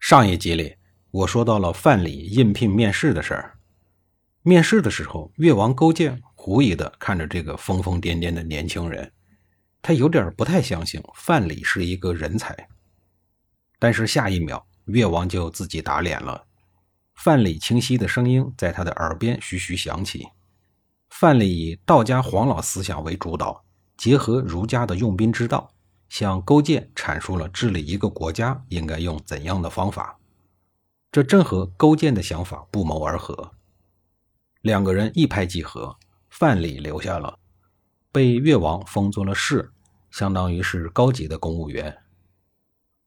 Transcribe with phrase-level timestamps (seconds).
[0.00, 0.76] 上一集里，
[1.10, 3.58] 我说到了范蠡应聘面试的事儿。
[4.42, 9.12] 面试的时候，越王勾践狐疑的看着这个疯疯癫癫的年轻人，
[9.82, 12.56] 他有点不太相信范蠡是一个人才。
[13.78, 16.46] 但是下一秒，越王就自己打脸了。
[17.14, 20.26] 范蠡清晰的声音在他的耳边徐徐响起。
[21.10, 23.64] 范蠡以道家黄老思想为主导，
[23.96, 25.70] 结合儒家的用兵之道。
[26.08, 30.18] 向勾践阐述了治理一个国家应该用怎样的方法，
[31.12, 33.52] 这正和勾践的想法不谋而合。
[34.62, 35.96] 两个人一拍即合，
[36.30, 37.38] 范蠡留下了，
[38.10, 39.70] 被越王封做了士，
[40.10, 41.96] 相当于是高级的公务员。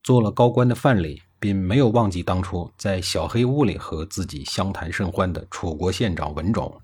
[0.03, 6.81] 做了高官的范蠡，并没有忘记当初在小黑屋里和自己相谈甚欢的楚国县长文种。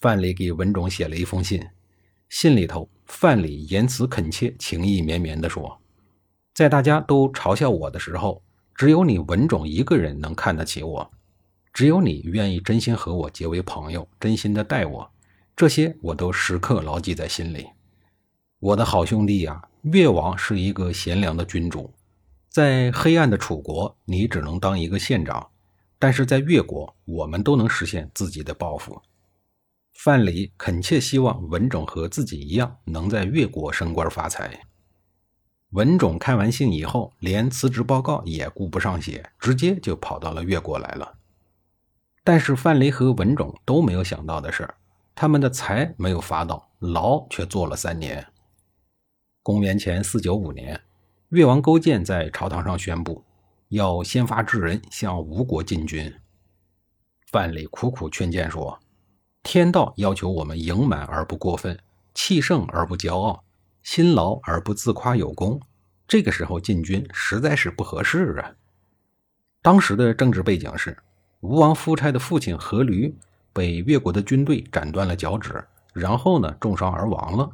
[0.00, 1.62] 范蠡给文种写了一封信，
[2.30, 2.88] 信里头。
[3.12, 5.80] 范蠡言辞恳切，情意绵绵地说
[6.54, 8.40] ：“在大家都嘲笑我的时候，
[8.72, 11.10] 只有你文种一个人能看得起我，
[11.72, 15.10] 只有你愿意真心和我结为朋友，真心的待我，
[15.56, 17.66] 这些我都时刻牢记在心里。
[18.60, 21.92] 我的好兄弟呀，越王是一个贤良的君主，
[22.48, 25.48] 在黑暗的楚国，你只能当一个县长，
[25.98, 29.02] 但是在越国，我们都能实现自己的抱负。”
[29.94, 34.60] 范蠡恳切希望文种和自己一样，能在越国升官发财。
[35.70, 41.18] 文种看完信以后，连辞职报告也顾不上写，直接就跑到了越国来了。
[42.24, 44.68] 但是范蠡和文种都没有想到的是，
[45.14, 48.26] 他们的财没有发到，牢却坐了三年。
[49.42, 50.80] 公元前四九五年，
[51.28, 53.22] 越王勾践在朝堂上宣布，
[53.68, 56.12] 要先发制人向吴国进军。
[57.30, 58.80] 范蠡苦苦劝谏说。
[59.42, 61.78] 天道要求我们盈满而不过分，
[62.14, 63.42] 气盛而不骄傲，
[63.82, 65.60] 辛劳而不自夸有功。
[66.06, 68.52] 这个时候进军实在是不合适啊！
[69.62, 70.96] 当时的政治背景是，
[71.40, 73.12] 吴王夫差的父亲阖闾
[73.52, 75.64] 被越国的军队斩断了脚趾，
[75.94, 77.50] 然后呢重伤而亡了。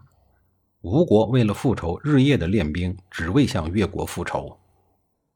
[0.83, 4.59] 吴国为了复仇，日夜的练兵，只为向越国复仇。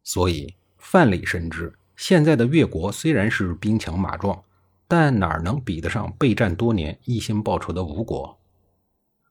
[0.03, 4.43] 所以范蠡深知，现在的越国虽然是兵强马壮。
[4.91, 8.37] 但哪能比得上备战多年、一心报仇的吴国？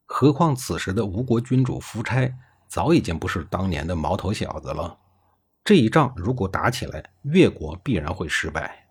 [0.05, 2.33] 何况此时的吴国君主夫差
[2.69, 4.97] 早已经不是当年的毛头小子了。
[5.65, 8.87] 这一仗如果打起来，越国必然会失败。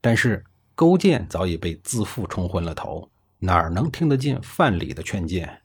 [0.00, 0.42] 但是
[0.74, 5.60] 勾践早已被自负冲昏了头，哪能听得进范蠡的劝谏？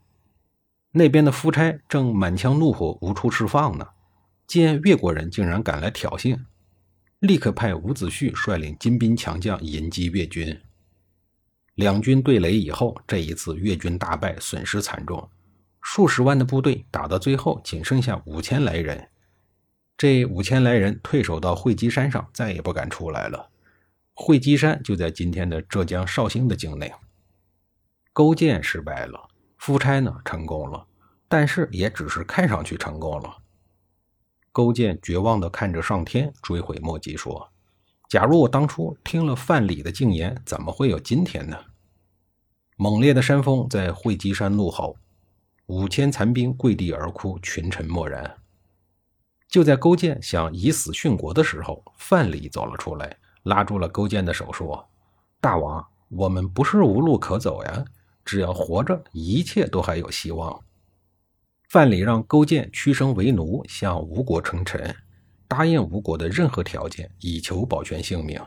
[0.92, 3.88] 那边的夫差正满腔怒火无处释放呢，
[4.46, 6.38] 见越国人竟然敢来挑衅。
[7.20, 10.62] 立刻派伍子胥率领精兵强将迎击越军。
[11.74, 15.28] 两军对垒以后，这一次越军大败，损失惨重，
[15.82, 19.10] 数十万的部队打到最后仅剩下五千来人。
[19.98, 23.50] 这五千来人退守到会稽山上，再也不敢出来了。
[24.14, 26.94] 会稽山就在今天的浙江绍兴的境内。
[28.14, 29.28] 勾践失败了，
[29.58, 30.86] 夫差呢成功了，
[31.28, 33.38] 但是也只是看上去成功了。
[34.58, 37.48] 勾践绝望地看着上天，追悔莫及，说
[38.10, 41.56] ：“假如我当初听了范蠡的进言，怎么会有今天呢？”
[42.76, 44.98] 猛烈的山风在会稽山怒吼，
[45.68, 48.36] 五千残兵跪地而哭，群臣默然。
[49.48, 54.90] 就在勾践想以死殉国的时候，范蠡走了出来，拉住了勾践的手，说
[55.40, 57.86] ：“大王，我们不是无路可走呀，
[58.26, 60.60] 只要活着，一切都还有希望。”
[61.78, 64.96] 范蠡让勾践屈身为奴，向吴国称臣，
[65.48, 68.42] 答应吴国的任何条件，以求保全性命。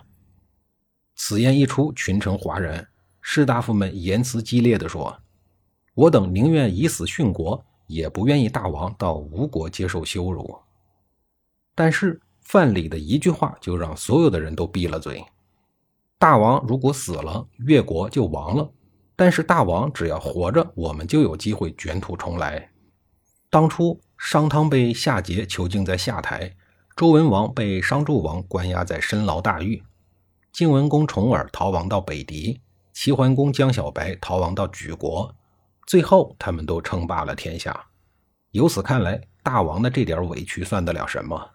[1.15, 2.85] 此言一出，群臣哗然，
[3.21, 5.17] 士大夫们言辞激烈地说
[5.95, 10.59] ：“我等宁愿以死殉国，也不愿意大王到吴国接受羞辱。”
[11.77, 15.25] 但是范蠡的一句话，就让所有的人都闭了嘴
[16.19, 18.69] ：“大王如果死了，越国就亡了；
[19.15, 22.69] 但是大王只要活着，我们就有机会卷土重来。”
[23.53, 26.55] 当初商汤被夏桀囚禁在下台，
[26.95, 29.83] 周文王被商纣王关押在深牢大狱，
[30.53, 32.61] 晋文公重耳逃亡到北狄，
[32.93, 35.35] 齐桓公江小白逃亡到莒国，
[35.85, 37.87] 最后他们都称霸了天下。
[38.53, 41.51] 由此看来，大王的这点委屈算得了什么？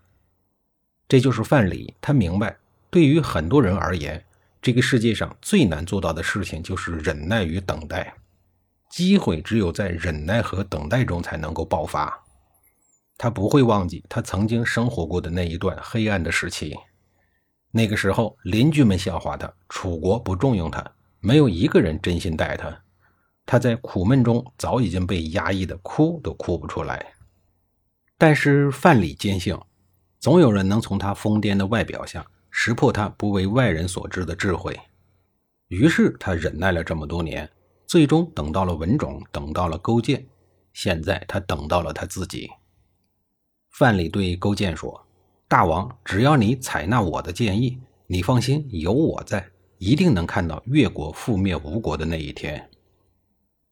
[1.07, 2.57] 这就是范蠡，他明白，
[2.89, 4.21] 对于很多人而言，
[4.61, 8.13] 这个世界上最难做到的事情就是忍耐与等待。
[8.95, 12.23] 机会只有在忍耐和等待中才能够爆发。
[13.17, 16.73] 他不会忘记他曾经生活过的那一段黑暗的时期。
[17.71, 20.81] 那个时候，邻居们笑话他，楚国不重用他，
[21.19, 22.73] 没有一个人真心待他。
[23.45, 27.05] 他在苦闷中早已经被压抑的哭都哭不出来。
[28.17, 29.57] 但是范蠡坚信，
[30.21, 34.79] 总有人能从他疯癫的外表下识破他不为外人所知的智慧。
[35.67, 37.51] 于是他忍耐了这么多年。
[37.87, 40.25] 最终等到了文种，等到了勾践，
[40.73, 42.49] 现在他等到了他自己。
[43.71, 45.05] 范蠡对勾践说
[45.47, 52.69] ：“大王，只要你采纳我的建议，你放心，有我在，一定能看到越国覆灭吴国的那一天。”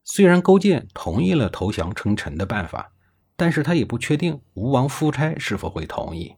[0.05, 2.91] 虽然勾践同意了投降称臣的办法，
[3.35, 6.35] 但是他也不确定吴王夫差是否会同意。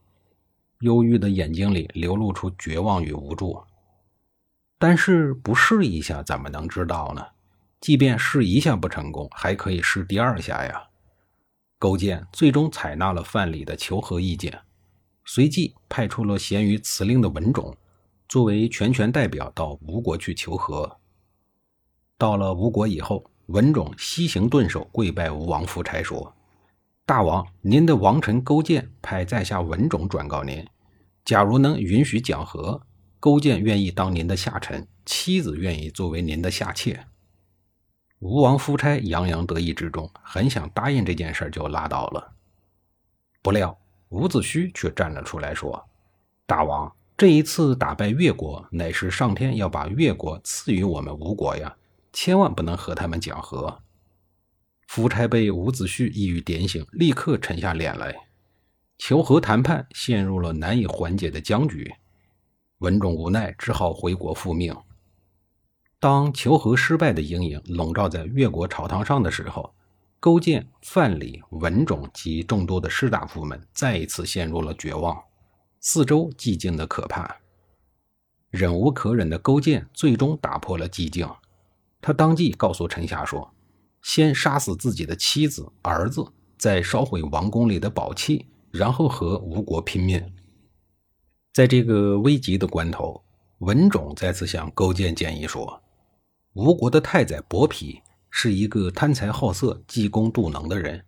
[0.81, 3.63] 忧郁的眼睛里流露出绝望与无助。
[4.78, 7.25] 但是不试一下，怎么能知道呢？
[7.80, 10.89] 即便试一下不成功，还可以试第二下呀。
[11.77, 14.60] 勾践最终采纳了范蠡的求和意见，
[15.25, 17.75] 随即派出了贤于辞令的文种，
[18.27, 21.00] 作为全权代表到吴国去求和。
[22.18, 26.33] 到了吴国以后，文种西行顿首，跪拜吴王夫差说
[27.06, 30.66] ：“大王，您的王臣勾践派在下文种转告您，
[31.25, 32.81] 假如能允许讲和，
[33.19, 37.06] 勾践愿意当您的下臣，妻子愿意作为您的下妾。”
[38.19, 42.33] 吴王夫差洋洋得意之中，很想答应这件事就拉倒了。
[43.41, 43.77] 不料
[44.09, 45.85] 伍子胥却站了出来说
[46.47, 51.75] ：“大王，这一次打败越国，乃是上天要把越国赐予我们吴国呀，
[52.13, 53.81] 千万不能和他们讲和。”
[54.88, 58.15] 夫差被伍子胥一语点醒，立刻沉下脸来。
[58.97, 61.94] 求和谈判陷入了难以缓解的僵局，
[62.77, 64.73] 文种无奈，只好回国复命。
[66.06, 69.74] 当求和失败的阴影笼罩在越国朝堂上的时候，
[70.19, 75.19] 勾践、范蠡、文种及众多的士大夫们再一次陷入了绝望，
[75.80, 77.36] 四周寂静的可怕。
[78.52, 81.28] 忍无可忍的勾践最终打破了寂静，
[82.00, 83.52] 他当即告诉臣下说
[84.04, 86.24] ：“先杀死自己的妻子、儿子，
[86.56, 90.24] 再烧毁王宫里的宝器，然后和吴国拼命。”
[91.52, 93.24] 在这个危急的关头，
[93.57, 95.81] 文种再次向勾践建议说。
[96.56, 101.04] 吴国的太宰伯嚭是一个贪财好色、嫉功妒能的人，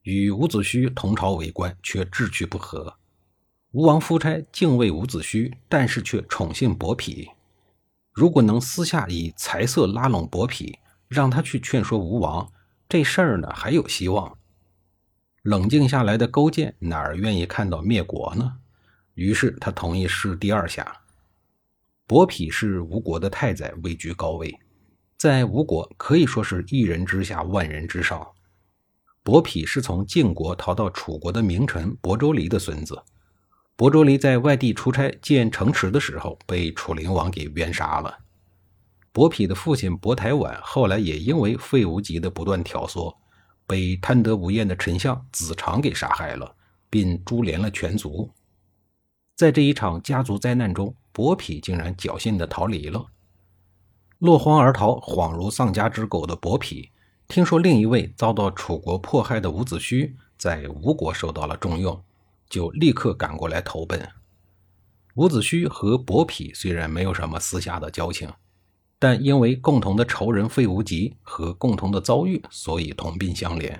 [0.00, 2.94] 与伍子胥同朝为官，却志趣不合。
[3.72, 7.28] 吴王夫差敬畏伍子胥，但是却宠信伯嚭。
[8.12, 10.74] 如果能私下以财色拉拢伯嚭，
[11.06, 12.50] 让他去劝说吴王，
[12.88, 14.38] 这事儿呢还有希望。
[15.42, 18.56] 冷静下来的勾践哪儿愿意看到灭国呢？
[19.12, 21.02] 于是他同意试第二下。
[22.06, 24.58] 伯嚭是吴国的太宰，位居高位。
[25.18, 28.24] 在吴国可以说是一人之下，万人之上。
[29.24, 32.96] 伯嚭是从晋国逃到楚国的名臣伯州离的孙子。
[33.74, 38.16] 伯州离在外地出差建城池的时候，被楚灵王给冤杀了。
[39.10, 43.12] 伯嚭的父亲伯台晚后来也因为费无极的不断挑唆，
[43.66, 46.54] 被贪得无厌的丞相子长给杀害了，
[46.88, 48.30] 并株连了全族。
[49.34, 53.04] 在这一场家族灾难中，伯嚭竟然侥幸地逃离了。
[54.18, 56.90] 落荒而逃，恍如丧家之狗的伯嚭，
[57.28, 62.02] 听说另一位遭到楚国迫害的伍子胥在吴国受到了重用，
[62.48, 64.08] 就立刻赶过来投奔。
[65.14, 68.28] 伍子胥和伯嚭虽然没有什么私下的交情，
[68.98, 73.72] 但因为共同的仇人费无极和共同的遭遇，所以同病相怜。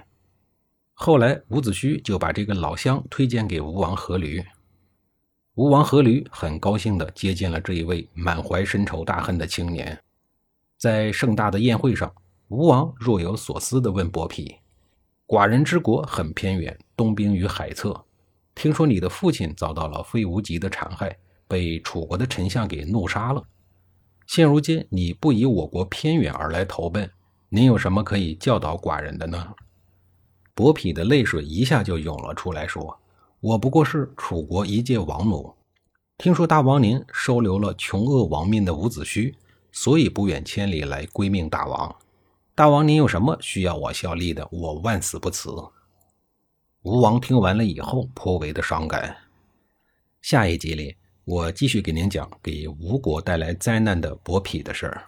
[0.95, 4.45] 后来，伍子胥就把这个老乡推荐给吴王阖闾，
[5.55, 10.01] 吴王阖闾很高兴地接见了这一位满怀深仇大恨的青年。
[10.79, 12.11] 在盛大的宴会上，
[12.47, 14.57] 吴王若有所思地问伯嚭
[15.27, 18.01] ：“寡人之国很偏远，东濒于海侧。
[18.55, 21.19] 听说你的父亲遭到了费无极的残害，
[21.49, 23.43] 被楚国的丞相给怒杀了。
[24.29, 27.11] 现如今你不以我国偏远而来投奔，
[27.49, 29.53] 您有什么可以教导寡人的呢？”
[30.55, 32.97] 伯嚭的泪水一下就涌了出来，说
[33.41, 35.53] ：“我不过是楚国一介王奴，
[36.19, 39.35] 听说大王您收留了穷厄亡命的伍子胥。”
[39.73, 41.97] 所以不远千里来归命大王，
[42.55, 45.51] 大王您有什么需要我效力的，我万死不辞。
[46.83, 49.17] 吴王听完了以后颇为的伤感。
[50.23, 55.05] 下一集里，我继续给您讲给吴国带来灾难的伯嚭的事儿。